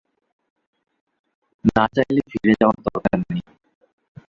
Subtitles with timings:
[1.67, 3.41] না চাইলে, ফিরে যাওয়ার দরকার নেই।